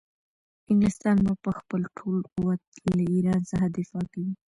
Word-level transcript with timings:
انګلستان 0.71 1.17
به 1.25 1.33
په 1.43 1.51
خپل 1.59 1.81
ټول 1.97 2.17
قوت 2.33 2.61
له 2.95 3.03
ایران 3.13 3.41
څخه 3.51 3.65
دفاع 3.77 4.05
کوي. 4.13 4.33